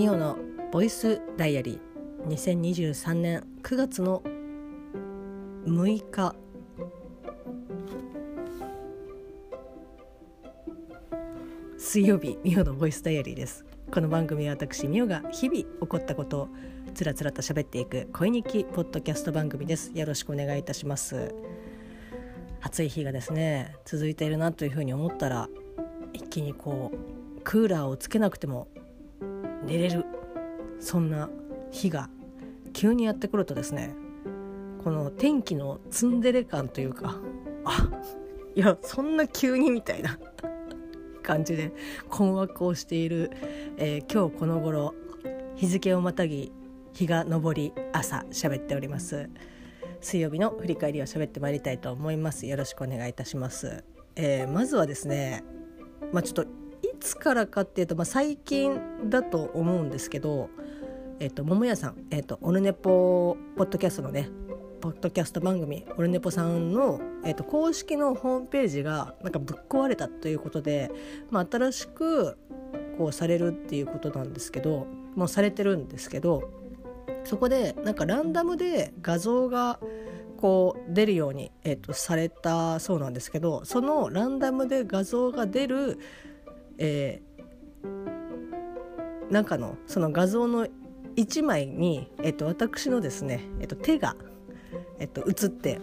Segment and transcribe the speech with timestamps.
[0.00, 0.38] ミオの
[0.72, 2.28] ボイスダイアリー。
[2.34, 4.22] 2023年9月の
[5.66, 6.34] 6日。
[11.76, 13.66] 水曜日ミオのボイスダイアリーです。
[13.90, 16.48] この番組は私ミオが日々起こったことを
[16.94, 19.92] つらつらと喋っていく恋日記ポッドキャスト番組です。
[19.94, 21.34] よろしくお願いいたします。
[22.62, 25.50] 暑い日がですね続いているなというふうに思ったら
[26.14, 28.68] 一気にこうクーラーをつけなくても
[29.64, 30.04] 寝れる。
[30.80, 31.28] そんな
[31.70, 32.08] 日が
[32.72, 33.94] 急にやってくるとですね
[34.82, 37.16] この天気のツンデレ感というか
[37.64, 37.88] あ
[38.54, 40.18] いやそんな急にみたいな
[41.22, 41.72] 感じで
[42.08, 43.30] 困惑をしている、
[43.76, 44.94] えー、今日この頃
[45.54, 46.50] 日付をまたぎ
[46.92, 49.28] 日が昇り朝喋っております。
[50.00, 52.46] 水曜日の振り返りを喋ってまいりたいと思います。
[52.46, 53.84] よろしくお願いいたします、
[54.16, 55.44] えー、まずはですね
[56.10, 56.59] まあちょっと
[57.00, 60.50] つからかっていうと、まあ、最近だと思うんですけど、
[61.18, 64.28] えっと、桃屋さん、えっと、オルネポポッドキャストのね
[64.80, 70.90] ポッドキャスト番組オルネポさんの、えっと、公式のホームページがなんかぶっ壊れたということで、
[71.30, 72.38] まあ、新しく
[72.96, 76.50] こうされるっていうことなんですけどもうされてるんですけど
[77.24, 79.80] そこでなんかランダムで画像が
[80.40, 85.98] こう出るように、えっと、されたそうなんですけどそのランダムで画像が出る
[86.80, 90.66] えー、なんかのその画像の
[91.16, 94.16] 1枚に、えっと、私のですね、えっと、手が、
[94.98, 95.80] えっと、写って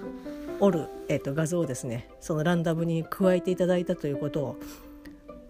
[0.59, 4.59] おる、えっと、画像をですねそのランダムに加えていただいたということを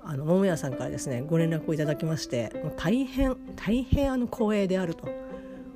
[0.04, 5.08] あの桃屋さんからですねご連絡をいただきましてもう大変大変あの光栄であると。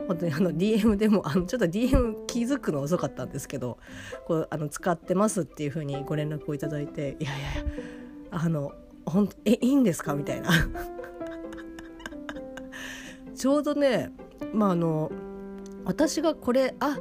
[0.07, 3.77] 本当にあの DM でもあのちょっと DM 気づくの遅かったんですけど
[4.25, 7.47] こうあの使ってますっていうふうにご連絡をいただいていやいや
[8.31, 8.73] あの
[9.11, 10.13] ほんえいいんですか？
[10.15, 10.49] みたいな。
[13.35, 14.11] ちょうどね
[14.53, 15.11] まああの
[15.85, 16.99] 私がこれあ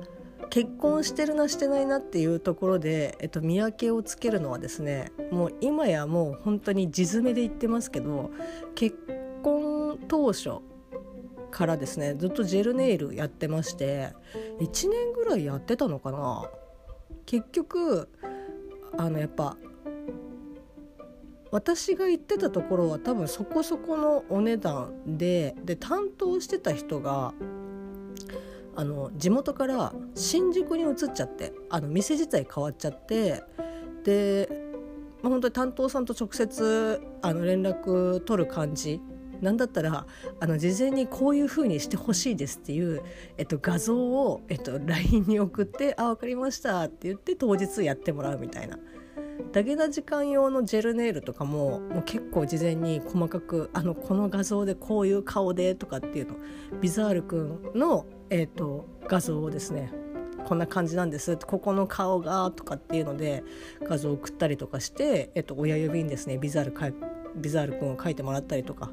[0.49, 8.31] 結婚してるなしてないなっていうところで、えっと、見分けをつけるのはですねもう今やもう本当に地詰めで言ってますけど
[8.75, 8.97] 結
[9.43, 10.54] 婚当初
[11.50, 14.12] からですねずっとジェルネイルやってまして
[14.60, 16.50] 1年ぐらいやってたのかな。
[17.26, 18.09] 結局
[18.97, 19.56] あのやっぱ
[21.50, 27.34] 私が行ってたところは多分そこそこのお値段でで担当してた人が
[28.77, 33.43] あの地元から新宿に移っちゃってあの店自体変わっちゃって
[34.05, 34.49] で、
[35.22, 39.00] まあ、本当に担当さんと直接あの連絡取る感じ
[39.41, 40.06] なんだったら
[40.38, 43.03] あの事前にこういう風にしてほしいですっていう、
[43.38, 48.78] えっと、画像を、えっと、LINE に送って「あ分かりました」って言って当日やってもらうみたいな。
[49.53, 56.37] ダゲな時間用のジェルネイルとかももう結構事前に細かくあのこの画像でこういう顔でとかっていうの。
[56.81, 59.93] ビザールくんの、えーと、画像をですね
[60.45, 63.45] こんな感じなんですここの顔がとかっていうので
[63.83, 66.91] 画像を送ったりとかして、えっと、親指にですねビザールか
[67.37, 68.91] ビザールくんを描いてもらったりとか。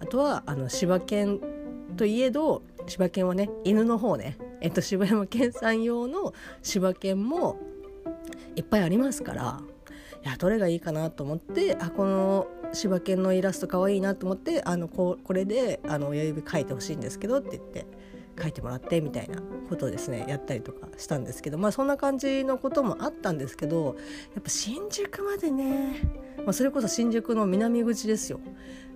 [0.00, 1.40] あとはあの柴犬
[1.96, 7.58] といえど柴犬はね犬の方ね、えっと、柴山健さん用の柴犬も
[8.56, 9.60] いっぱいありますから
[10.24, 17.86] いやどれがいいかなと思ってあこの柴犬のイラストかわいいなと思ってあのここれであの親指描いてほしいんですけどって言って
[18.40, 23.96] 書いてもらってみたいなことをですねやったりとかしたんですけどまあそんな感じのこともあったんですけど
[24.34, 26.00] やっぱ新宿までね、
[26.38, 28.40] まあ、それこそ新宿の南口ですよ、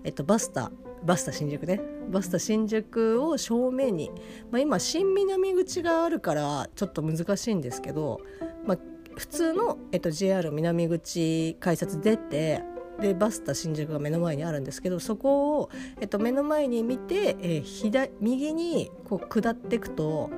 [0.04, 0.70] えっと、バスタ
[1.04, 1.80] バスタ新宿ね。
[2.10, 4.10] バスタ新宿を正面に、
[4.50, 8.20] まあ、今新南口があるからちょっと難しいんですけど、
[8.66, 8.78] まあ、
[9.16, 12.62] 普通の、えっと、JR 南口改札出て
[13.00, 15.70] でバスタ新宿が目の前にあるんですけどそこを、
[16.00, 20.30] えっと、目の前に見て、えー、左右にこう下っていくと、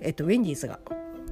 [0.00, 0.78] えっと、ウェンディーズが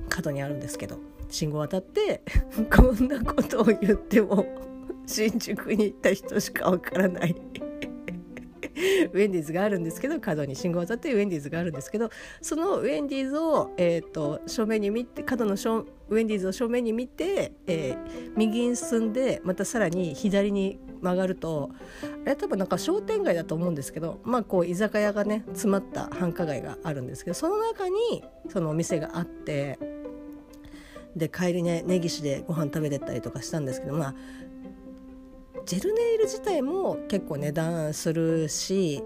[0.08, 0.98] 角にあるんですけど
[1.28, 2.22] 信号渡って
[2.74, 4.46] こんなことを言っても
[5.06, 7.36] 新宿に行った人しかわからない。
[8.76, 12.10] ウェンディーズがあるんですけど角に信号を渡ってウェンディーズがあるんですけど
[12.42, 21.70] そのウェンディーズを、えーと、正面に見て角のウェンディーズを正面に見て、えー、右に進んでまたさらに左に曲がると
[22.24, 29.78] あれ多分なんか商店街だと思うんですけどまあこう居酒屋がね詰まった繁華街があるんですけどその中にそのお店があって
[31.16, 34.14] で帰りね根岸でご飯食べてったりとかしたんですけどまあ
[35.66, 39.02] ジェルネイル自体も結構値段するし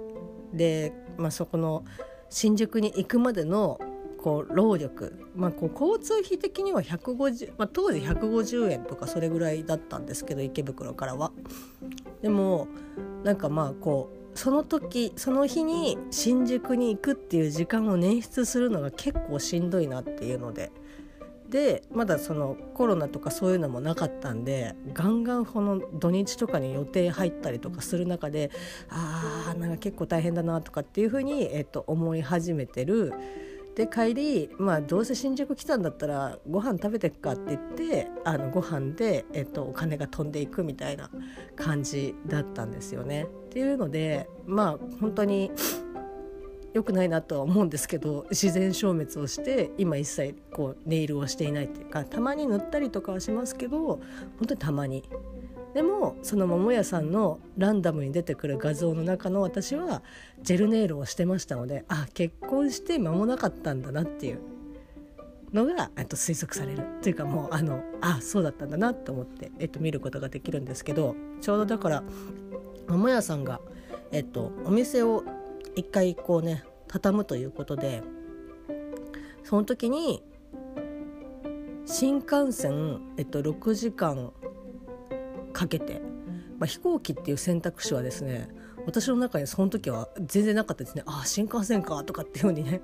[0.53, 1.85] で、まあ、そこの
[2.29, 3.81] 新宿に行くまでの
[4.19, 11.33] こう労力、まあ、こう交通費的には150、まあ、当時150円とかそれぐらいだったんですけど池袋からは。
[12.21, 12.69] でも
[13.25, 20.71] なんかまあこうその時その日に新宿に行くっていう時間を捻出するのが結構しんどいなっていうので
[21.51, 28.51] でまだそのコロナとかそういうのもなかったんでガンガンこの土日とかに予定入ったりとかする中で
[28.89, 33.13] あーなんか結構大変だなとかっていうふうに、えっと、思い始めてる。
[33.75, 41.09] で帰り、まあ、どうせ新宿来たんだったらご飯食べてっかって言ってあのご飯で、えっと、お金が飛んでいくみたいな
[41.57, 43.27] 感じだったんですよね。
[43.47, 45.53] っていうのでまあ本当に
[46.73, 54.01] 良くないなとは思うんですけど自然消滅をして今一切こうネイルをしていないっていうかたまに塗ったりとかはしますけど本
[54.49, 55.05] 当にたまに。
[55.75, 60.03] でもその桃屋さんのランダムに出てくる画像の中の私は
[60.43, 64.41] ジェルネイルをしてましたのであ結婚して間もなかったんだなっていう
[65.53, 72.03] のがと推測されるというかもうあのあそうだったんだなと思って、えっと、見ることができるんですけどちょうどだから
[72.89, 73.61] 桃屋さんが、
[74.13, 75.25] えっと、お店を
[75.77, 78.03] 一回こうね畳むということで
[79.45, 80.23] その時に
[81.87, 84.33] 新幹線、えっと、6時間
[85.53, 86.01] かけて、
[86.59, 88.49] まあ、飛行機っていう選択肢はですね
[88.87, 91.03] 私の中にその時は全然なかったですね。
[91.07, 92.81] ああ新幹線かとかっていうふうにね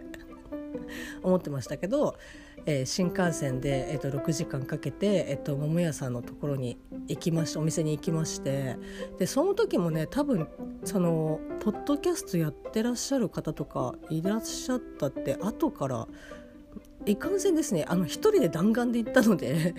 [1.22, 2.16] 思ってましたけど、
[2.66, 6.78] えー、新幹線で、えー、と6時間かけて、えー、と桃屋さんのところに
[7.08, 8.76] 行きましてお店に行きまして
[9.18, 10.48] でその時もね多分
[10.84, 16.08] そのポッドキャストやってらっしゃる方とかいらっしゃったって後から
[17.06, 19.74] いかんせんですねあの一人で弾丸で行ったので。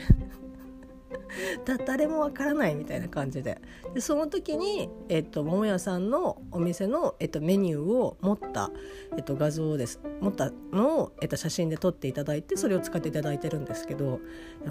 [1.66, 3.62] だ誰もわからないみたいな感じで
[3.94, 8.72] でその時に、えっと、桃屋さんのお店の、えっと、メニューを持った、
[9.16, 14.20] えっと、画像です持ったのを、えっと、写真で撮っていただいてそれを使っていただいてるんですけど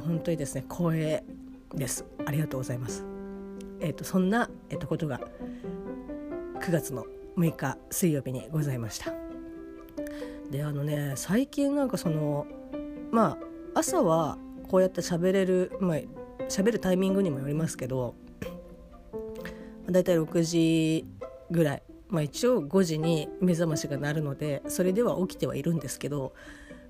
[0.07, 1.25] 本当にですね光栄
[1.75, 3.05] ですありがとうございます。
[3.81, 5.21] えっと、そんな、えっと、ことが
[6.61, 7.05] 9月の
[7.37, 9.13] 6日水曜日にございました。
[10.51, 12.47] であのね最近なんかその
[13.11, 13.37] ま
[13.75, 15.99] あ朝はこうやって喋れる、まあ、
[16.49, 18.15] 喋るタイミングにもよりますけど
[19.91, 21.07] だいたい6時
[21.51, 26.35] ぐらい、まあ、一応5時に目覚ましが鳴るのでそれでは起きてはいるんですけど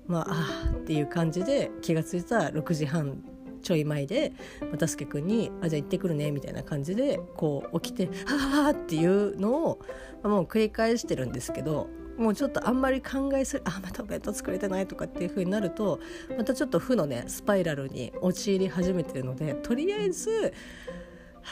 [0.07, 3.23] まああっていう感じで気が付いたら6時半
[3.61, 4.33] ちょい前で
[4.71, 9.79] 又助君に「あじゃあ行ってくるね」みたいな感じでこう起きて「はあ」っていうのを、
[10.23, 15.99] まあ、もう繰り返してるんですけどもうちょっとあんまり考えすぎあまたお弁当作れてないとかっていう風になると
[16.35, 20.53] またちょっと負のねスパイラルに陥り始めてるのでとりあえず、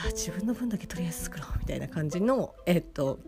[0.06, 3.20] あ、自分の分だけとりあえず作ろうみたいな感じの、えっと、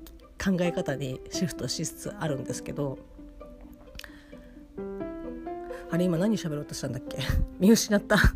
[0.43, 2.97] 考え方にシフトしつつあるんですけど
[5.89, 7.17] あれ今何喋ろうとしたんだっけ？
[7.59, 8.17] 見失った。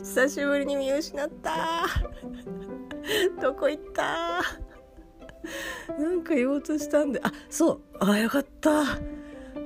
[0.00, 1.84] 久しぶりに見失った。
[3.42, 4.40] どこ行った？
[5.98, 8.82] なんか言おうとしたんであそうあよかった。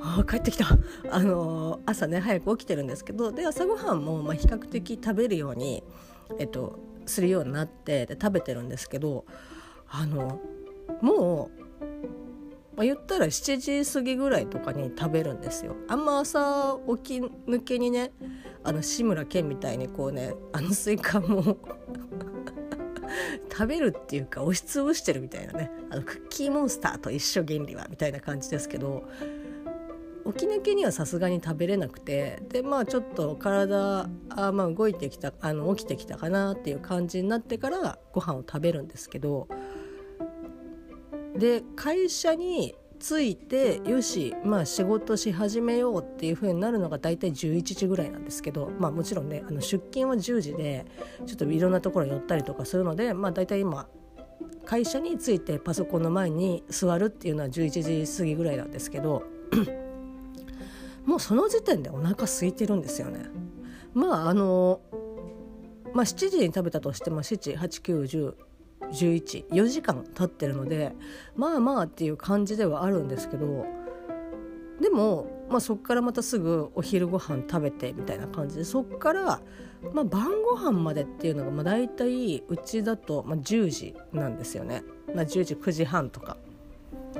[0.02, 0.66] あ帰ってきた。
[1.10, 5.82] あのー、朝ね早く起きてるんですけどで朝ごはんもまあ比較的食べるように、
[6.38, 9.26] えっと、するようになってで食べてるんですけど
[9.90, 10.40] あの
[11.02, 11.60] もう
[12.80, 15.76] まあ、言ったら7時過ぎぐらいとかに食べるんですよ。
[15.86, 18.10] あんま朝起き抜けにね
[18.64, 21.58] あの志村けんみたいにこうねあのスイカも
[23.60, 25.70] 食べるっていうか押しつぶしてるみたいなね。
[25.90, 29.04] あのクッキーモンスターと一緒原理はみたいな感じですけど
[30.32, 39.46] 起き抜けにはさすがに食べれなくてでまあちょっと体あまあ動いてきたあの起きてきたかなっていう感じになってからご飯を食べるんですけど
[41.36, 50.84] で会社に着いてよしまあ仕事し始めようっていう風になるのが大体11時ぐらいなんですけどまあもちろんねあの出勤は10時で
[51.26, 53.88] ちょっといろんなところ寄ったりとかするのでまあ大体今
[54.66, 59.24] 会社に着いてパソコンの前に座るっていうのは11時過ぎぐらいなんですけど
[61.06, 63.24] もうその時点でお腹空いてるんですよね。
[63.94, 64.80] まああの
[65.92, 68.34] まあ、7時に食べたとしても78910
[68.92, 70.92] 114時間経ってるので
[71.36, 73.66] まあまあっていう感じではあるんですけど
[74.80, 79.40] でも、まあ、そこからまたすぐお昼ご飯食べてみたいな感じでそこから、
[79.92, 84.82] まあ、晩ご飯までっていうのがまあ大体うちだとまあ10時なんですよね、
[85.14, 86.38] まあ、10時9時半とか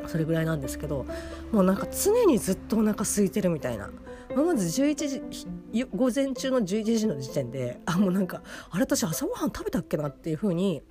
[0.07, 1.05] それぐらいなんですけど
[1.52, 3.90] もうなんか常にずっとお腹空いてるみたいな。
[4.37, 4.95] まず11
[5.73, 10.83] 時午前中の11時の時点であもうなんかあれ私朝ごはん食べたっけなっていう風に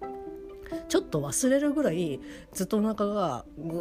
[0.88, 2.20] ちょっと忘れるぐらい
[2.54, 3.78] ずっとお腹がグ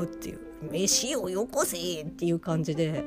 [0.00, 3.04] ーっていう「飯をよこせ!」っていう感じで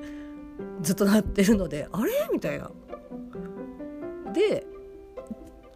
[0.81, 2.71] ずっとなってるので「あれ?」みたいな。
[4.33, 4.65] で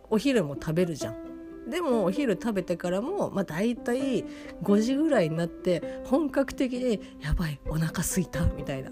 [0.10, 1.70] お昼も食べるじゃん。
[1.70, 4.26] でもお昼食べてからも、まあ、大体
[4.62, 8.92] 5時ぐらいになって本格的に「やばいお腹すいた」みたいな。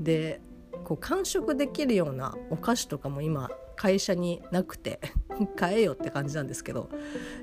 [0.00, 0.40] で
[0.84, 5.00] こう完食できるようなお菓子とかも今会社になくて
[5.56, 6.88] 買えよって感じなんですけど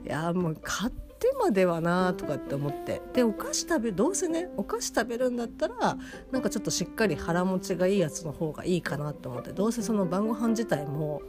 [0.05, 3.01] いやもう買ってまではなとかって思って。
[3.13, 5.97] でお菓子食べどうせねお菓子食べるんだったら
[6.31, 9.53] なんかちょっとしっかり腹持ちがいいやつの方がいいかなと思って。
[9.53, 11.21] どうせその晩ご飯自体も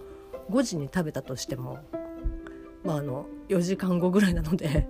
[0.50, 1.78] 5時に食べたとしても
[2.82, 4.88] まああの4時間後ぐらいなので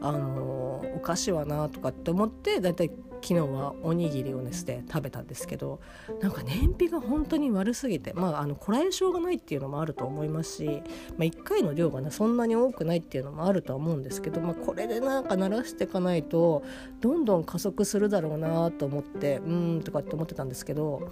[0.00, 2.90] あのお菓子はなとかって思ってだいたい
[3.22, 5.80] 昨日はおにぎりをですね食べたんですけど
[6.20, 10.82] なんか燃費が本当に悪すぎてまあのこらえ性がないっていうのもあると思いますし、
[11.16, 16.64] まあ、1回の量がねそんなに多くないっていうのもあるとは思うんですけど、まあ、これでなんか慣らしていかないと
[17.00, 21.08] どんどん加速するだろうなと思ってうんとかって思ってたんですけど、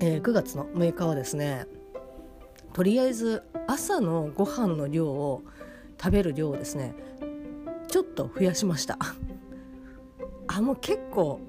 [0.00, 1.66] えー、9月の6日はですね
[2.72, 5.42] とりあえず朝のご飯の量を
[6.00, 6.94] 食べる量をですね
[7.88, 8.98] ちょっと増やしました。
[10.48, 11.40] あもう結構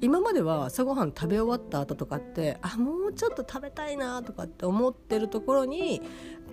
[0.00, 6.02] 今までは朝ごはん食べ終わった後とかってあもうちょっと食べたいなとかって思ってるところに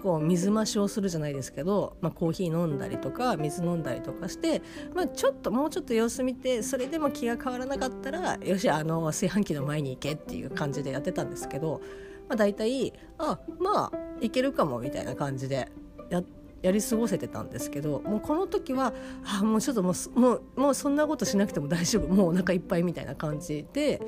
[0.01, 4.61] こう水増しをするじゃないですけど、まあ、コーヒー飲んだりとか水飲んだりとかして、
[4.95, 11.81] まあ、ちょっともうちょっと様子見てそれでも気が変わらなかったらよしあの炊飯器の前に行けっていう感じでやってたんですけど、
[12.29, 15.69] まあ、大体あまあいけるかもみたいな感じで
[16.09, 18.93] やってやり過ごせてたんですけどもうこの時は
[19.39, 22.07] あもうちょっともうもうもうそんなことしなくても大丈夫。
[22.07, 24.01] もうお腹いっぱいみたいな感じで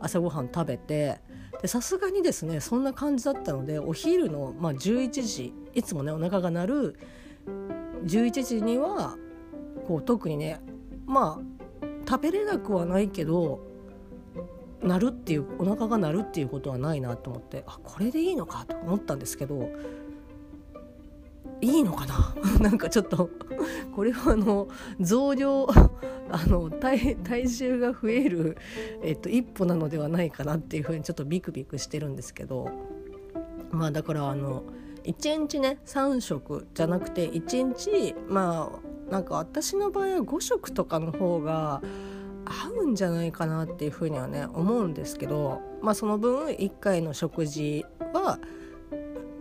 [0.00, 1.20] 朝ごはん食べて
[1.64, 6.96] さすがにですねそんな感じだったのでお昼の、まあ、11時いつもねお腹が鳴る
[8.04, 9.16] 11時には
[9.86, 10.60] こう特にね
[11.06, 13.60] まあ食べれなくはないけど
[14.82, 19.70] 鳴るっていうお腹が鳴るっていうことはないなと思ってあこれでいいのかと思ったんですけど
[21.60, 22.34] いいのかな？
[22.60, 23.30] なんかちょっと
[23.94, 24.68] これはあの
[25.00, 25.66] 増量
[26.30, 28.56] あの体体重が増える、
[29.02, 32.68] えっと、一歩なのではないかなっていうふうにちょっとビクビクしてるんですけど
[33.70, 34.64] まあだからあの
[35.04, 38.72] 1日ね3食じゃなくて1日ま
[39.08, 41.80] あなんか私の場合は5食とかの方が
[42.44, 48.40] 合うんじゃないかなっていうふうにはね思うんですけどまあその分1回の食事は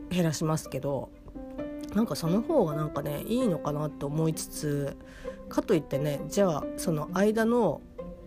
[0.10, 1.10] 減らしますけど
[1.96, 4.98] なんかその方がなんかねいいのかなと思いつつ
[5.50, 7.82] かといってねじゃあその間の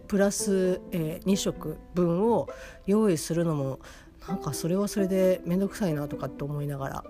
[0.08, 2.48] プラス、えー、2食分を
[2.86, 3.78] 用意するのも
[4.26, 7.04] なんかそれはそれで面倒くさいなとかって思いながら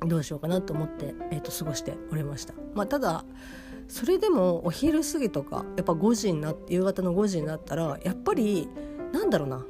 [0.00, 2.54] どうしようかなと思って、えー、と過ごしておりました。
[2.74, 3.24] まあ、ただ
[3.88, 8.68] それでもお昼過ぎとかやっぱ5時にな夕方の5時になったらやっぱり
[9.12, 9.64] なんだろうな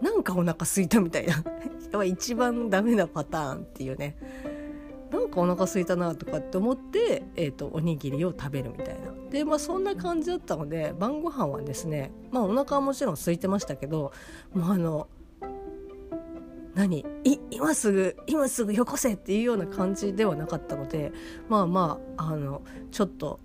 [0.00, 1.44] なんかお腹すいたみたいな
[2.04, 4.16] 一番ダメなパターンっていうね
[5.10, 9.12] なんかお腹空いたなとかって思って、えーと、おにぎりを食べるみたいな。
[9.30, 14.12] でまあそんな感じだったので晩ご飯はですねまあお腹はもちろん空いてましたけど
[14.52, 15.08] もうあの
[16.74, 17.04] 何
[17.50, 21.12] 今すぐ今すぐよこせっていうような感じではなかったので
[21.48, 23.38] まあまああのちょっと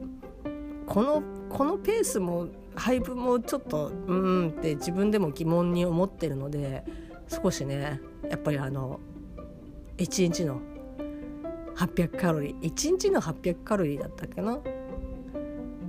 [0.87, 6.83] このこのペースも配分もちょっとうんって自分でも疑問に思ってるので
[7.27, 8.99] 少しねやっぱりあの
[9.97, 10.59] 一日の
[11.75, 12.59] 800カロリー。
[12.61, 14.59] 1日の800カロリーだったっけな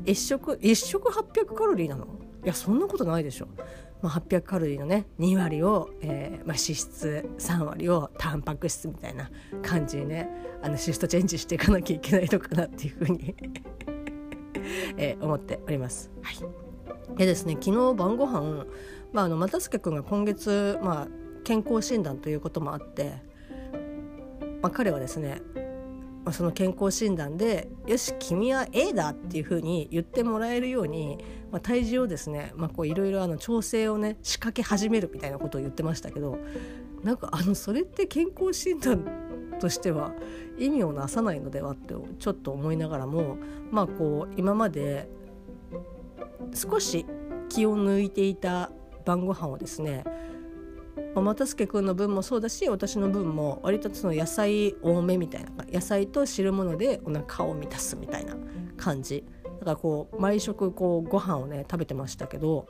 [0.04, 2.06] ？1食1食800カロリーなの？
[2.44, 3.48] いやそんなことないでしょ、
[4.02, 9.28] まあ、800カロリーのね2割を、えーまあ、脂質3割をタンパク質みたいな
[9.62, 10.28] 感じにね
[10.62, 13.34] あのシフトチェンジしていかなきゃいけないのかなっていうふうに
[14.96, 16.10] えー、思っております。
[16.22, 18.66] はい、でですね昨日晩ご飯
[19.12, 21.08] まああの又助君が今月、まあ、
[21.42, 23.14] 健康診断ということもあって、
[24.62, 25.65] まあ、彼はですねまあ、
[26.32, 31.18] その健康診断で「よし君は A だ」っていうふうに言ってもらえるように、
[31.52, 32.52] まあ、体重をですね
[32.84, 36.38] いろいろ調整をね仕掛け始めるみたいなことを言ってましたけど
[37.02, 39.04] なんかあのそれって健康診断
[39.60, 40.12] としては
[40.58, 43.38] 意味をなさないのではってちょっと思いながらも
[43.70, 45.08] まあこう今まで
[46.54, 47.06] 少し
[47.48, 48.70] 気を抜いていた
[49.04, 50.04] 晩ご飯をですね
[51.22, 58.36] 又助君の分もそうだし私の分も割とその野菜多めみたいな野菜と汁物でお腹を満たすみたいな
[58.76, 59.24] 感じ。
[59.58, 62.66] だからこう毎食こうご飯をね食べてましたけど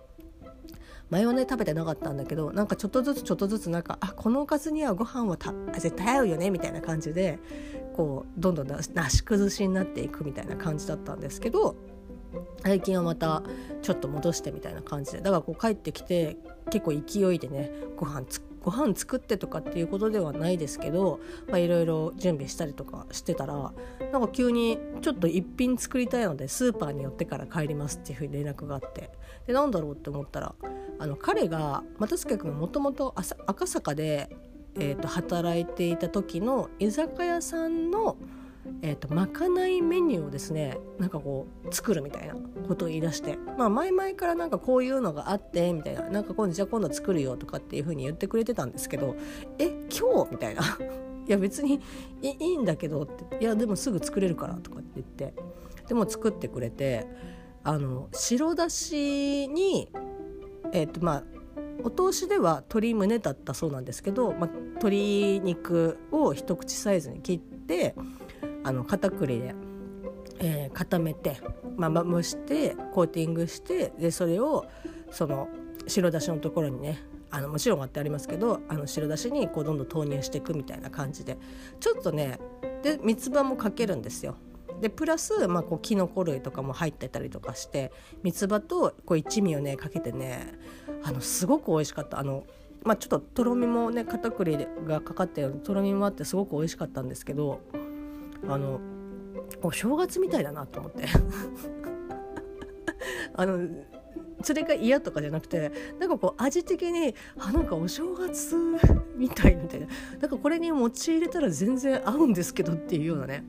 [1.11, 5.37] 前はね食べてなかったんだけどなんかちょっとずつちょっとずつなんかあこのおかずにはご飯は
[5.79, 7.39] 絶対合うよねみたいな感じで
[7.95, 11.77] こうどんどんなし崩しになっていくみたいな感じだったんですけど
[12.63, 13.43] 最近はまた
[13.83, 16.37] ちょっと戻してみたいな感じでだからこう帰ってきて
[16.71, 18.27] 結構勢いでねご飯
[18.67, 21.21] ご飯作ってとかっていうことではないですけど
[21.55, 23.73] いろいろ準備したりとかしてたら
[24.13, 29.13] なんか急にちょっと一品作りたいのでスーパーに寄ってから帰りますっていうふうに連絡があって
[29.47, 30.55] でなんだろうって思ったら
[30.99, 33.15] あの彼が又助君もともと
[33.47, 34.37] 赤坂で、
[34.75, 38.17] えーと働いていた時の居酒屋さんの
[38.83, 42.35] えーと、まかないメニューをですねなんかこう作るみたいな
[42.69, 49.17] ことを言い出して、まあ、前々からなんかこういうのがあってみたいななんか今度じゃあ今度作るよとかっていうふうに言ってくれてたんですけど
[49.59, 50.33] え今日？
[50.33, 50.63] みたいな。
[51.27, 51.81] いや別に
[52.23, 53.39] いいんだけどって。
[53.41, 55.35] いやでもすぐ作れるからとかって言って。
[55.89, 57.07] でも作ってくれて
[57.63, 59.89] あの白だしに
[60.73, 61.25] えっ、ー、とまあ
[61.85, 67.95] お通しでは鶏胸だったそうなんですけど、まあ、鶏肉を一口サイズに切って
[68.67, 69.55] あの片栗で、
[70.41, 71.37] えー、固めて、
[71.77, 74.67] まあ、蒸してコーティングしてでそれを
[75.13, 75.49] その
[75.87, 76.99] 白だしのところにね
[77.31, 81.39] あのもちろん割ってありますけどあの白だしにこうどんどん投入していくみたいな感じで
[81.79, 82.41] ちょっとね
[82.83, 84.37] で三つ葉もかけるんですよ。
[84.81, 87.93] でプラス、まあ、こうキノコ類とかも入ってたりとかして
[88.25, 90.53] 三つ葉とこう一味をねかけてね
[91.05, 92.45] あのすごく美味しかったあの、
[92.83, 97.61] まあ、ちょっととろみもね片栗がかかってるとろみもあってすごく美味しかったんですけど
[98.49, 98.81] あの
[99.63, 101.07] お正月みたいだなと思って。
[103.35, 103.69] あの
[104.43, 108.55] それが嫌とかじゃなくてなんかこう味的にあなんかお正月
[109.17, 109.87] みたいみたいな。
[110.21, 113.45] なんかこれに餅入れたら全然合うんですけどっていうようなね。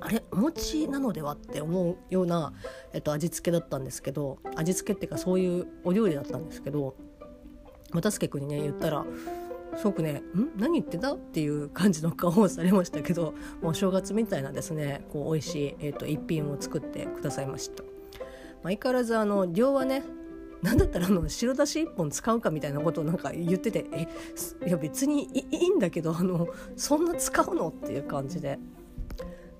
[0.00, 2.52] あれお餅なのではって思うような、
[2.92, 6.94] えっと、味付けだったんですけど味付けっていうかそういうお料理だったんですけど
[7.92, 9.04] 又助君にね言ったら
[9.76, 10.58] すごくね「ん？
[10.58, 17.82] 何言ってた?」っていう感じの顔をされましたけど もう正月みたいなですねこう美味しい、えーと、一品を作ってくださいました。
[18.62, 20.02] 相変わらずあの量はね
[20.62, 24.08] なんだったらあの白だし1本使うかみたいなことをなんか言っててえ
[24.66, 27.68] いや別にいいんだけどあのそんな使うの？
[27.68, 28.58] っていう感じで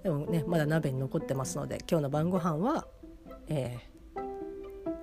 [0.02, 2.86] でもねまだ鍋に残ってますので今日の晩ご飯は
[3.48, 4.20] えー、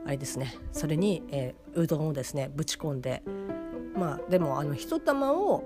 [0.08, 3.22] あれですねそれに、えー、うどんをですねぶち込んで
[3.96, 5.64] まあでもあの一玉を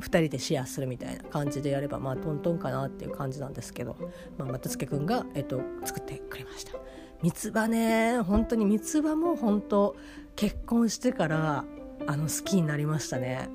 [0.00, 3.96] 2人でシェアするみたいな感じでやればまあトントンかなっていう感じなんですけど、
[4.36, 6.72] まあ、又助君が、えっと、作ってくれました。
[7.22, 9.96] 三つ葉ね本当に三つ葉も本当
[10.36, 11.64] 結婚してから
[12.06, 13.48] あの好きになりましたね。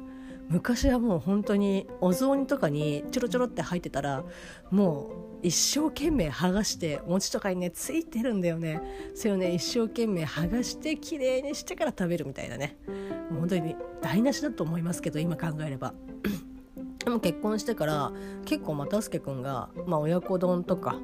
[0.50, 4.24] 昔はもう本当にお雑煮とかにちょろちょろって入ってたら
[4.70, 8.82] もう一生懸命剥がして餅とかにねついてるんだよね
[9.15, 12.77] それをね一生懸命剥がして綺麗にしてから食べるみたいなね
[13.30, 15.93] もう本当に台無しだと思いますけど今考えれば。
[17.04, 18.12] でも結婚してから
[18.45, 20.97] 結構又助君が、まあ、親子丼とか、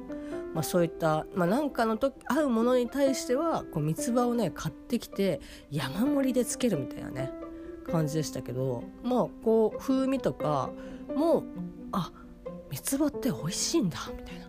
[0.54, 5.40] まあ、そういった、まあ、なんかのと合うものに対してはこう三つ葉をね買ってきて
[5.72, 7.32] 山盛りでつけるみたいなね
[7.90, 10.70] 感じでしたけどまあこう風味とか
[11.16, 11.42] も
[11.90, 12.27] あっ
[12.70, 14.48] 三つ葉って美味しいんだみたいな。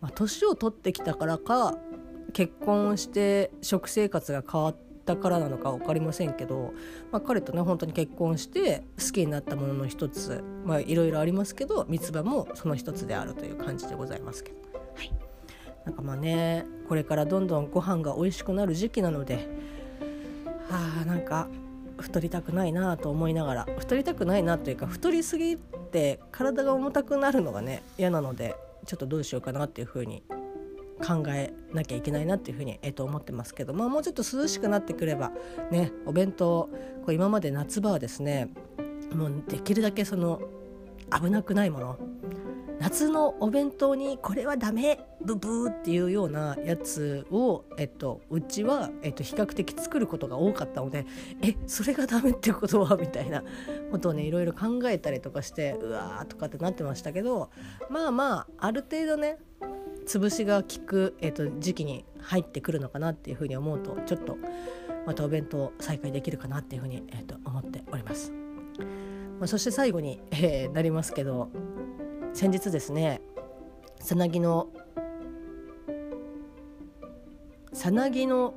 [0.00, 1.78] まあ、年を取ってきたからか
[2.34, 6.74] 結婚して食生活が変わったからなのか分かりませんけど、
[7.10, 14.58] まあ、彼とね本当に結婚して好きになったものの一つまあいろいろありますけど三つ葉もその一つであるという感じでございますけど。
[14.94, 15.14] はい
[15.84, 19.48] なんかまあねこれからどんどんご飯が美味しくなる時期なので
[20.70, 21.48] あーなんか
[21.98, 25.58] 太りたくないなと思いながら太りたくないなというか太りすぎ
[25.94, 30.24] て体が重たくなるのがね嫌なのでちょっとどうしようかなっていうふうに
[31.06, 35.30] 考えなきゃいけないなっていうふうに、えー、と思ってますけど、まあ、もうちょっと涼しくなってくれば
[35.70, 36.68] ねお弁当
[37.04, 38.50] こう今まで夏場はですね
[39.14, 40.40] もうできるだけその
[41.12, 41.98] 危なくないもの
[42.80, 51.06] 夏のお弁当にこれはダメブブーっていうようなやつを、えっと、うちは、えっと、比較的作ることが多かったので
[51.42, 52.96] えそれがダメってことは？
[52.96, 53.42] みたいな
[53.90, 57.50] ことをねいろいろ考えたりとかしてうわーとかってなってましたけど
[57.88, 59.38] まあまあある程度ね
[60.06, 64.36] 潰しが効く、えっと、時期に入ってくるのかなっていうふうに思うとちょっと
[65.06, 68.32] またお弁当再開できるかなっていうふうに、えっと、思っております。
[69.38, 71.50] まあ、そして最後に、えー、なりますけど
[72.34, 73.22] 先日ですね
[74.00, 74.68] さなぎの
[77.72, 78.54] さなぎの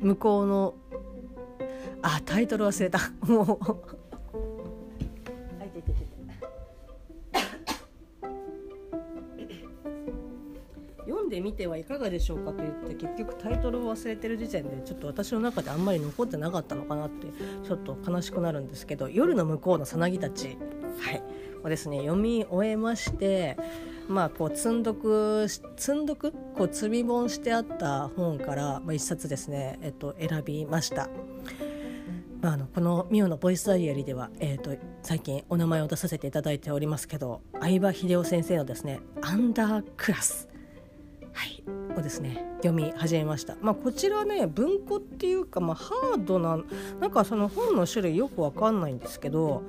[0.00, 0.74] 向こうの
[2.02, 2.98] あタイトル忘れた。
[3.26, 4.04] もう。
[11.06, 17.26] 読んでみてはいかがでしょうかと言って結局タイトルを忘れてる時点でちょっと私の中であんまり残ってなかったのかなって
[17.66, 20.58] ちょっと悲しくなるんですけど「夜の向こうのさなぎたち」
[21.00, 21.22] はい。
[21.64, 23.56] をですね読み終えまして
[24.08, 31.08] まあこう積んどく積んどくこう積み本してあった本から、まあ、1冊ですね、えっと、選びました。
[32.42, 40.46] まあ、あのこのミオのボイスダイアリーでは、えーと、最近お名前を出させていただいておりますけど相葉秀夫先生のですね「アンダークラス」
[41.34, 41.62] はい、
[41.98, 46.58] をですね読み始めました、まあ、こちらね文庫っていうか、まあ、ハードな
[47.00, 49.62] なんかその本の種類よくわかんないんですけど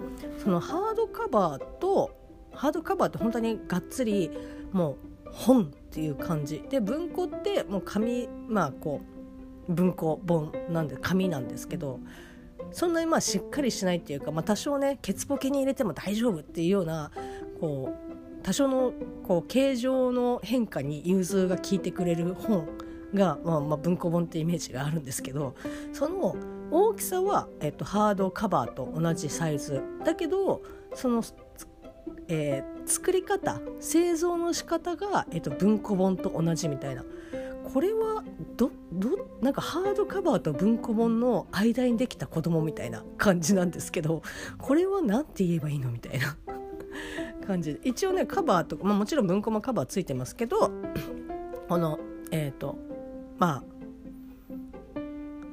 [0.43, 2.11] そのハードカバーと
[2.53, 4.31] ハードカバーって本当にがっつり
[4.71, 4.91] も
[5.25, 6.63] う本っていう感じ。
[6.69, 9.01] で文庫ってもう紙まあこ
[9.67, 11.99] う文庫本なんで紙なんですけど
[12.71, 17.11] そんなにまあしっかりしないっていうか、まあ、多少ねケツポケに入れても大丈夫っていうような
[17.59, 18.04] こう
[18.45, 22.67] 多少のこう形状の変化に融通が効いてくれる本
[23.11, 25.55] が、まあ、まあ文庫本ってイメージがあるんですけど
[25.93, 26.35] その
[26.69, 29.81] 大きさは、えっと、ハードカバーと同じサイズ。
[30.03, 30.61] だけど
[30.93, 31.23] その、
[32.27, 37.03] えー、作り方製造の仕方が、えっと、文庫本と同じみたいな。
[37.73, 38.23] これは
[38.57, 39.09] どど
[39.41, 44.21] なんかハードカバーと文庫本の間にできた子供みたいな感じなんですけど
[44.59, 46.37] これは何て言えばいいのみたいな。
[47.45, 47.73] 感じ。
[47.75, 50.71] で一応ねカバーとか、まあ、もちろん文庫もカバーついてますけど
[51.69, 51.99] この
[52.31, 52.77] えっ、ー、と
[53.37, 53.63] まあ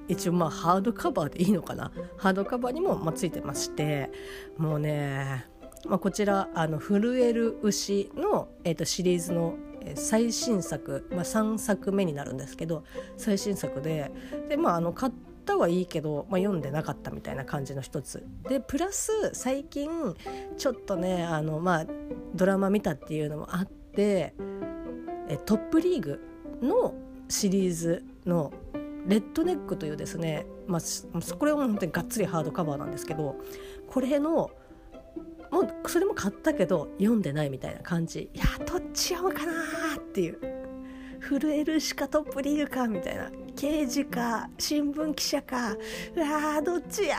[0.08, 1.92] 一応まあハードカバーでいいのかな？
[2.16, 4.10] ハードカバーにもまついてまして
[4.58, 5.46] もうね、
[5.86, 9.54] まあ、こちらあの震える牛の、えー、とシリーズの
[9.94, 12.84] 最新作、まあ、3作目になるんですけど
[13.16, 14.12] 最新作で
[14.48, 15.12] で、まあ、あの買っ
[15.44, 18.24] たはいいけど、まあ、読んでなかったみたいな感じの一つ。
[18.48, 19.88] でプラス最近
[20.56, 21.86] ちょっとねあの、まあ、
[22.34, 24.34] ドラマ見たっていうのもあって
[25.28, 26.20] えトップリーグ
[26.62, 26.94] の
[27.28, 28.52] シリーズの
[29.06, 33.36] レッドネックというですね、まあ、これは本当にがっつりハードカバーなんですけど
[33.88, 34.50] これの
[35.50, 38.30] もうそれも買ったけど読んでないみたいな感じ。
[38.32, 39.52] いやどっち読むかな
[39.98, 40.62] っていう。
[41.22, 43.30] 震えるしかトップリーグかみたいな。
[43.56, 45.76] 刑事か新聞記者か
[46.14, 47.16] うわどっちや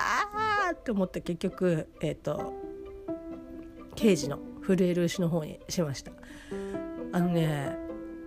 [0.71, 2.53] ーって思って結局えっ、ー、と
[3.95, 6.11] 刑事の震える牛の方にしました。
[7.11, 7.77] あのね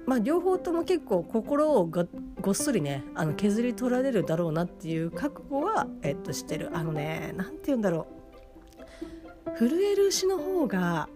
[0.06, 2.06] まあ両方とも結構心をが
[2.40, 6.70] ごっそりねあの削り取られるだろうなっていう覚悟は、えっと、してる。
[6.72, 9.58] あのね何て言うんだろう。
[9.58, 11.08] 震える牛の方が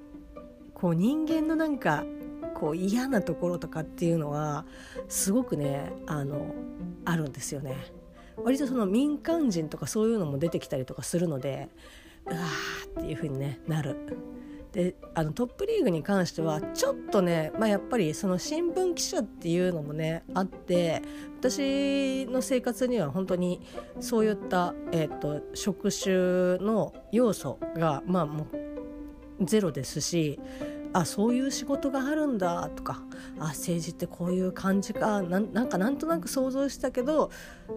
[0.74, 2.04] こう人間のなんか
[2.54, 4.64] こう嫌なところとかっていうのは
[5.08, 6.54] すごくねあの
[7.04, 7.74] あるんですよね。
[8.36, 11.68] 割とその民間人とかそういうのも出てきたりとかするので
[12.26, 13.96] うわーっていう風にねなる。
[14.72, 21.02] であのトップリーグに関してはちょっとね、まあ、やっぱりその新聞記者っていうのもねあって
[21.40, 23.60] 私の生活には本当に
[23.98, 28.46] そういった、えーと、職種の要素がまあも
[29.40, 30.38] うゼロですし
[30.92, 33.02] あそういう仕事があるんだとか
[33.38, 37.30] あ政治ってこういう感じかなんかなんとなく想像したけど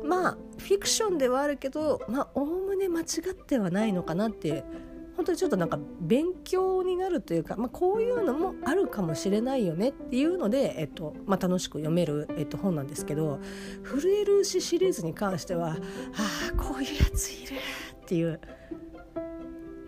[0.04, 4.63] まあフィクションではあるけどまあおおむね間違ってはないのかなって
[5.15, 13.39] 本当にちょっとなんか勉強になるというか、まあ、こういうのもあるかもしれないよねっていうので、えっとまあ、楽しく読める、えっと、本なんですけど
[13.86, 15.78] 「震える牛」シリーズに関してはあ
[16.52, 17.54] あこういうやついる
[18.02, 18.39] っていう。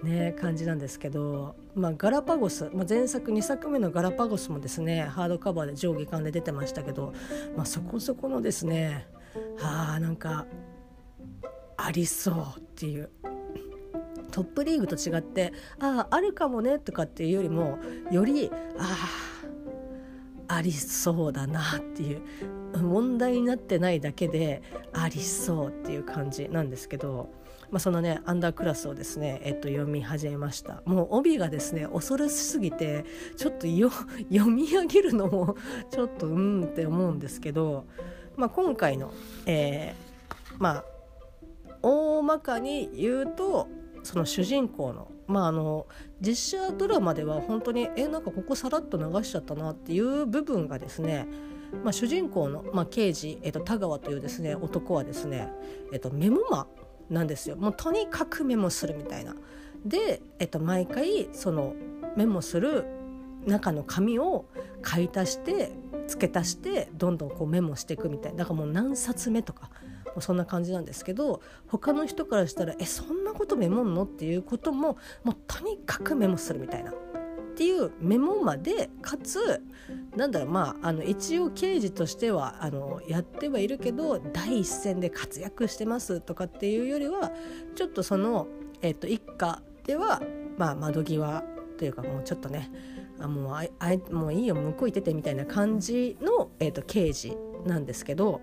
[0.06, 7.14] ね、感じなんですけど、まあ、ガラパゴス、まあ、前作2作目のガラパゴスもですねハードカバーで上下巻で出てましたけど、
[7.58, 9.08] まあ、そこそこのですね
[9.62, 10.46] あなんか
[11.76, 13.10] ありそうっていう。
[14.32, 17.80] トップリーグと違ってあああるかもねとかっていうよりも
[18.12, 19.08] よりあ
[20.50, 22.22] ありそうだなっていう。
[22.82, 24.62] 問題になってないだけで
[24.94, 27.30] ありそうっていう感じなんですけど、
[27.72, 30.82] まあ、そのねアンダークラスをですね、えっと、読み始めました。
[30.86, 33.06] もう帯がですね恐ろしすぎて
[33.38, 33.68] ちょっと
[34.32, 35.56] 読み上げるのも
[35.92, 37.86] ちょっとうんって思うんですけど、
[38.36, 39.12] まあ、今回の、
[39.46, 40.86] えー、まあ
[41.82, 43.68] 大まかに言うと
[44.04, 45.88] その主人公のまああの
[46.22, 51.28] 実写ドラマでは本当にえなんかここさらっと流しちゃったなっていう部分がですね
[51.84, 55.50] まあ、主人公の、まあ、刑事、えっと、田川というですね男はですね、
[55.92, 56.68] えっと、メモマ
[57.10, 59.36] なんですよもうとにかくメモするみたいな。
[59.86, 61.76] で、えっと、毎回その
[62.16, 62.86] メモする
[63.46, 64.46] 中の紙を
[64.82, 65.72] 買い足して
[66.08, 69.70] 付け足してどんどんこうメモしていくみたいなだからもう何冊目とか
[70.08, 76.94] もうそんな感じなんですけど他の人からしたら「えそんなことメモんの?」っていうことももうとにかくメモするみたいな。
[77.56, 79.64] っていうメモまでかつ
[80.18, 87.32] なんだろうまああの一応刑事としてはあのやってはいるけど第一線で活躍してますとかっていうよりは
[87.76, 88.48] ちょっとその、
[88.82, 90.22] えー、と一家では、
[90.58, 91.46] まあ、窓際
[91.78, 92.70] というかもうちょっとね
[93.22, 98.42] あもうああもういいよ向こう行っててみたいな感じの、えー、と刑事なんですけど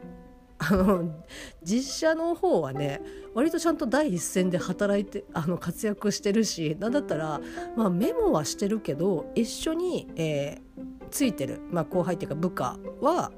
[0.70, 1.25] あの
[1.64, 3.01] 実写の方はね
[3.35, 7.40] 割とちゃんと第一線で働いてあの活躍してるしなんだったら、
[7.77, 13.33] まあ、メモはしてるけど一緒に、えー、ついてる、まあ、後輩っていうか部下は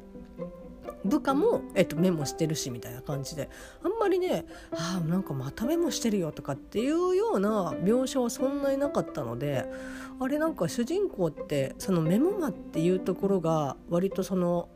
[1.04, 3.50] 部下も、えっと、メモしてるしみたいな感じで。
[3.82, 9.66] あんまりね「あなんかまたメモしてるよ」とかっていうような描写はそんなになかったので
[10.18, 14.68] あれなんか主人公ってそのメモマっていうところが割とその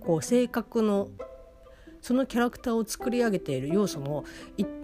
[0.00, 1.08] こう性格の
[2.06, 4.22] そのキャラクターを作り上げている要素の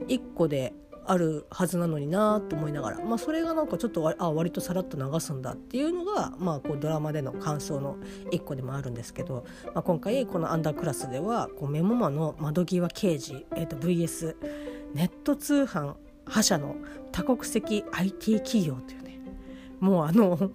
[0.08, 0.74] 一個で
[1.06, 7.96] あるはずなのになと思いながら、まあ、それがなんかちょっとあ割とさらっと流すんだっていうのが、まあ、こうドラマでの感想の
[8.32, 14.34] 一個でもあるんですけど、まあ、今回この「アンダークラス」ではこうメモマの窓際刑事、えー、と VS
[14.92, 16.74] ネット通販覇者の
[17.12, 19.20] 多国籍 IT 企業というね
[19.78, 20.50] もうあの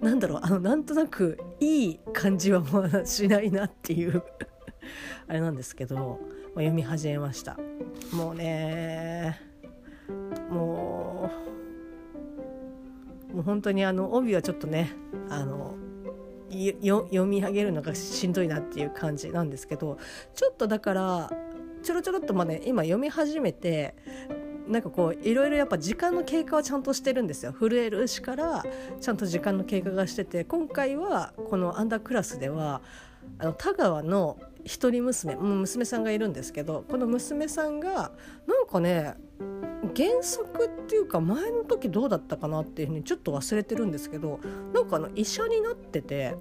[0.00, 4.20] なんだろうあのなんとなくいい感じはまあしないなっていう
[5.28, 6.16] あれなんですけど、まあ、
[6.56, 7.58] 読み始めました。
[8.12, 9.40] もうね
[10.50, 11.30] も
[13.32, 14.92] うもう本当にあの帯はちょっとね
[15.28, 15.74] あの
[16.50, 19.98] 読み上げるのがしんどいなっていう感じなんですけど
[20.34, 21.30] ちょっとだから
[21.82, 23.94] ちょろちょろっとまあね今読み始めて
[24.66, 27.52] なんかこういろいろやっぱ時間の経過はちゃんとしてるんですよ。
[27.52, 28.64] 震える牛から
[29.00, 32.80] ちゃんと時間の経過がしてて今回はこのアンダークラスでは
[33.38, 38.12] あの田川の一人娘もう娘さんがいるんですけどこの娘さんが
[38.46, 39.14] なんかね
[39.96, 44.40] 原則っていうか前の時どうだったかなっていうふうにちょっと忘れてるんですけど
[44.72, 46.36] なんかあの医者になってて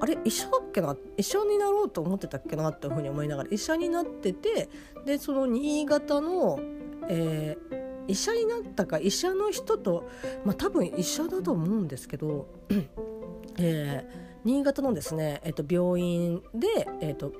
[0.00, 0.96] あれ医者だっけな？
[1.16, 4.68] 医者になろうと思ってたっけなっていうふうに思いながら医者になってて
[5.04, 6.58] でその新潟の、
[7.08, 10.08] えー、医者になったか医者の人と
[10.44, 12.46] まあ多分医者だと思うんですけど、
[13.58, 17.34] えー新潟のですね、えっと、病院で、えっと、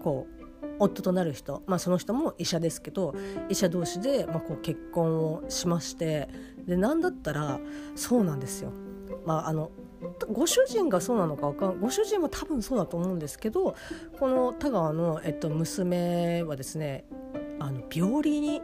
[0.00, 0.28] こ
[0.62, 3.16] う夫となる人、まあ、その人も医者ですけど
[3.48, 6.28] 医者同士で、まあ、こう結婚をしまして
[6.64, 7.58] で何だったら
[7.96, 8.70] そうなんですよ。
[9.26, 9.72] まあ、あの
[10.32, 13.74] ご主人がそうなのか分かんご主人も多分そうだと思うんですけど
[14.20, 17.04] この田川の、えっと、娘はですね
[17.58, 18.62] あの病理に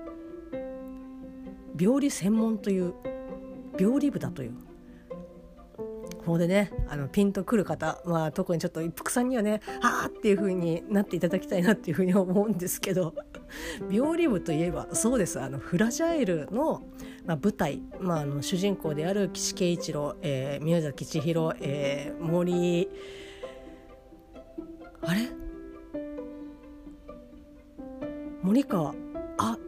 [1.77, 2.95] 病理専門という
[3.77, 4.68] 病理部だという
[6.29, 13.15] ここでねあのピンとくる方、まあ、特にちょっと一服さんにはねああっていう風になっていただきたいなっていう風に思うんですけど
[13.91, 15.41] 病理部といえばそうです。
[15.41, 16.83] あのフラジャイルの、
[17.25, 22.91] まあ、舞台、まあ、あの主人公である岸圭一郎、えー、宮崎千尋、えー、森
[25.01, 25.31] あれ？
[28.43, 28.95] 森川？
[29.39, 29.59] あ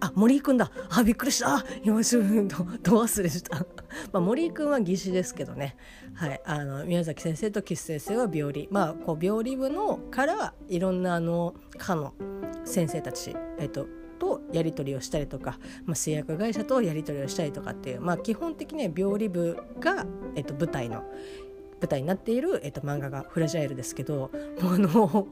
[0.00, 0.70] あ森井くんだ。
[0.88, 1.56] あびっくりした。
[1.56, 3.66] あ今すぐどど忘れした、
[4.12, 5.76] まあ、森井くんは技師ですけどね、
[6.14, 8.68] はい、あの宮崎先生と岸先生は病理。
[8.70, 12.14] まあこう病理部のからいろんなあの科の
[12.64, 13.86] 先生たち、えっと、
[14.18, 21.02] とやり取りをしたりとか、まあ、製薬会社とやり取りをしたりとかっていう、まあ、基本的には病理部が、えっと、舞台の
[21.80, 24.30] 舞台になっている、えっと、漫画が「フラジャイル」ですけど
[24.62, 25.28] もうあの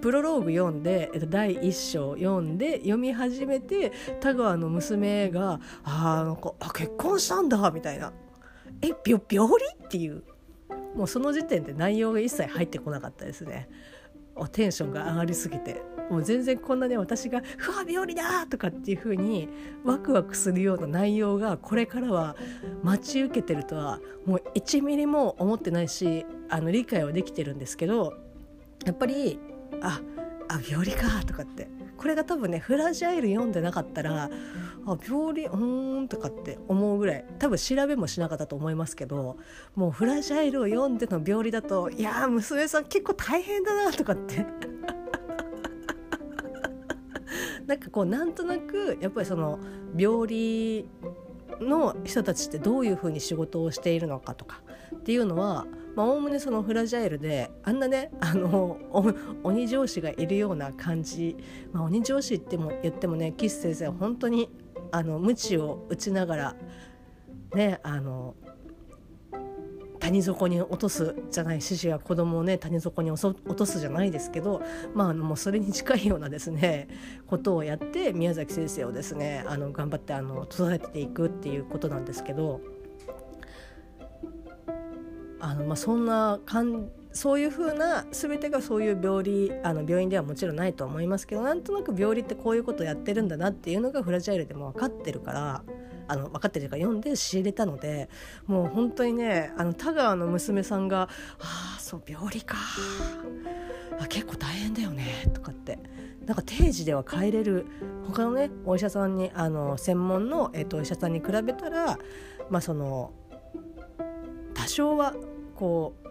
[0.00, 8.12] プロローグ読んで、第1章読んで読み始めて田川の娘が「あなんかあ結婚したんだ」みたいな
[8.82, 10.22] 「え病病理?」っていう
[10.94, 13.68] もうその時点で内容が一切入ってこなかったですね。
[14.52, 19.48] テンションが上がりすぎてもう全然こんなね私が「ふわ病理だ!」とかっていう風に
[19.84, 22.36] ワクワクするような内容がこれからは
[22.84, 28.14] 待ち受けてるとはもう1ミリも思ってないしあの理解はできてるんですけど
[28.84, 29.38] やっぱり
[29.82, 30.00] あ
[30.48, 31.68] あ病理かとかって。
[31.98, 34.30] これが多分ねフラジャイル読んでなかったら
[34.86, 39.36] あ病理うーんとかって思うぐらい多分調べもしなかったと思いますけど
[39.74, 44.46] もうフラジャイルを読んでの病理だといや娘さん結構大変だなとかって。
[47.66, 49.58] なんかこうなんとなくやっぱりその
[49.94, 50.88] 病理
[51.60, 54.62] の人たちってどういうふうに仕事をしているのかとか
[54.96, 58.78] っていうのはおおむねそのフラジャイルであんなね あの
[59.42, 61.36] 鬼上司がいるような感じ、
[61.72, 64.48] まあ、鬼上司っても言ってもね岸先生は本当に
[64.92, 66.56] あの鞭を打ちながら
[67.54, 68.34] ねあの
[69.98, 74.62] 谷底に落とすじゃない獅子が子供をね谷底に落とすじゃないですけど
[74.94, 76.88] まあもうそれに近いようなですね
[77.26, 82.60] ことをやって宮崎先生をですねあの頑張ってあの育てていくっていうことなんですけど
[85.40, 95.62] あの、まあ、そんな感そういうふうな全てがそういう病理あの病院ではもちろんないと思いますけどなんとなく病理ってこういうことやってるんだなっていうのがフラジャイルでも分かってるから
[96.06, 98.08] あの分かってるか読んで仕入れたので
[98.46, 101.08] もう本当にねあの田川の娘さんが
[101.40, 102.56] 「ああそう病理か。
[104.00, 105.78] あ結構大変だよね」とかって。
[106.24, 107.64] なんか定時では帰れる
[108.06, 111.98] 他のねお医者さんにあの専門の、えー、とお医者さんに比べたら
[112.50, 113.12] まあその
[114.68, 115.14] 少は
[115.56, 116.08] こう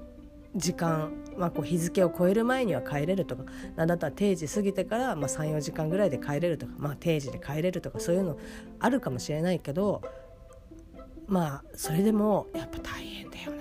[0.56, 3.43] 時間、まあ、こう日付を超える前には帰れるとか
[3.76, 8.38] 何だったら定時過ぎてから、ま、34時間ぐらいで帰れるとか、まあ、定時で帰れるとかそういうの
[8.80, 10.02] あるかもしれないけど
[11.28, 13.58] まあそれでもやっぱ大変だよな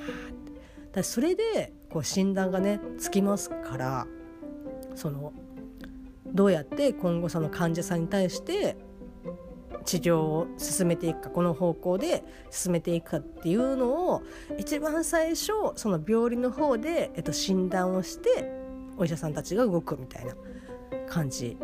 [0.93, 4.07] だそれでこう診断がねつきますから
[4.95, 5.33] その
[6.27, 8.77] どうやって今後その患者さんに対して
[9.87, 14.23] 治療を進めていくかこの方向で進めていくかっていうのを
[14.59, 18.53] 一番最初その病理の方で、えっと、診断をして
[18.99, 20.35] お医者さんたちが動くみたいな
[21.09, 21.57] 感じ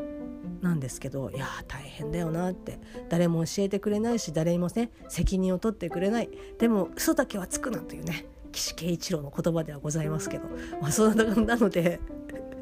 [0.61, 2.79] なんですけどいや大変だよなって。
[3.09, 6.31] 誰も教えてくれないし誰にもね責任を取ってくれない。
[6.59, 10.45] でも嘘だけはつくなというね岸圭一郎の言葉ではございますけど、
[10.81, 12.01] まあ、そんなので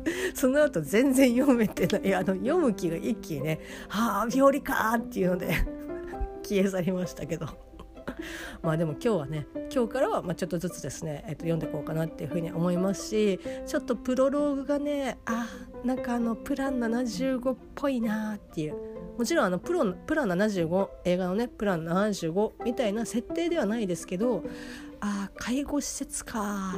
[0.34, 2.14] その後全然読めてない。
[2.14, 5.48] あの読む気が一気にね「はあ病理か!」っていうので
[6.42, 7.46] 消え去りましたけど。
[8.62, 15.46] まあでも今日はね今日からはまちょっとずつですね、えっと、読んでいこうかなっていうふうに思いますしちょっとプロローグがねあ
[15.84, 18.74] なんかあのプラン75っぽいなっていう。
[19.18, 24.44] もちろんあのプロプラン75映画のねプラン75みたいな設定ではないですけど
[25.00, 26.74] ああ介護施設か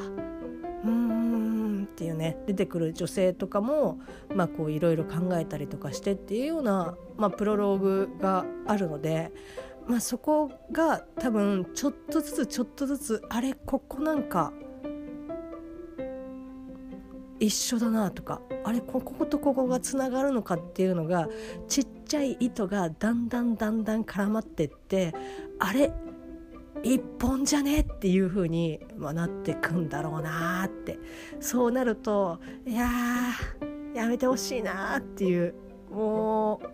[1.93, 3.99] っていうね出てくる女性とかも
[4.35, 9.31] まあこういろいろ考えたりとかしてっていうような、まあ、プロローグがあるので、
[9.87, 14.53] まあ、そこが多分ちょっとずつちょっとずつあれここなんか
[17.39, 21.29] 一緒だなとかあれこことここがつながるのかっていうのが
[21.69, 25.13] ちっちゃい糸がだんだんだんだん絡まってって
[25.59, 25.93] あれ
[26.83, 30.99] 一本じゃねっていう風に、ま、なってくんだろうなって。
[31.41, 32.89] そうなるといや
[33.95, 35.55] やめてほしいなっていう
[35.91, 36.67] もう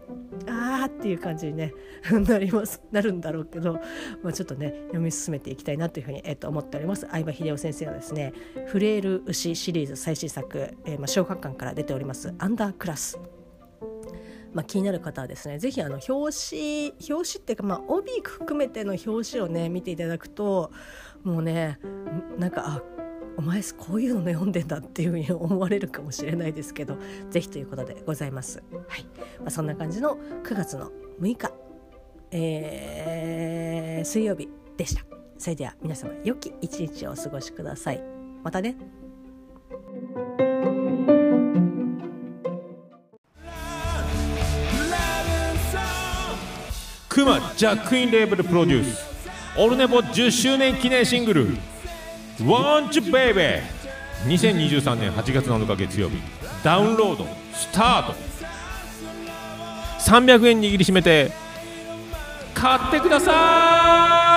[0.48, 1.74] あーっていう感じに、ね、
[2.28, 3.80] なりますなるんだろうけど、
[4.22, 7.06] まあ、ちょっとね読み進めていきたいなというふうに、えっと、思っております。
[7.10, 8.32] 相葉秀夫先生のですね
[8.68, 13.18] 「フレール牛」シリーズ最新作、えーまあ、小学館から出ております「アンダークラス」
[14.52, 20.70] まあ、気になる方はですね是非表紙表紙っていうか、まあ、帯含めての表紙をね見ていただくと
[21.22, 21.78] もうね
[22.38, 22.82] なんかあ
[23.36, 26.98] お前こういうの読んでんだっていうふうに 思われるかもしれないですけど
[27.30, 28.62] 是非ということでございます。
[28.88, 29.04] はい
[29.40, 31.52] まあ、そんな感じの9月の6日、
[32.32, 35.04] えー、水曜日でした。
[35.38, 38.02] それでは皆様良き一日をお過ごしください。
[38.42, 38.76] またね。
[47.28, 49.06] クマジャックインレーブルプロデュース
[49.58, 51.48] オルネポ10周年記念シングル
[52.40, 53.62] 「Want You Baby」
[54.24, 56.16] 2023年8月7日月曜日
[56.64, 58.14] ダウンロードスタート
[60.00, 61.30] 300円握りしめて
[62.54, 64.27] 買ってください